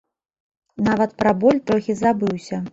[0.87, 2.65] Нават пра боль трохі забыўся.